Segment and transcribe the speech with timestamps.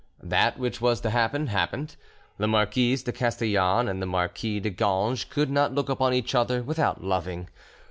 [0.23, 1.95] That which was to happen, happened:
[2.39, 6.63] the Marquise de Castellane and the Marquis de Ganges could not look upon each other
[6.63, 7.47] without loving.